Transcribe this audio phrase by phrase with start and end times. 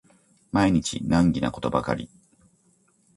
[0.51, 2.09] 毎日難儀なことばかり